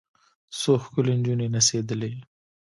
[0.59, 2.11] څو ښکلې نجونې نڅېدلې.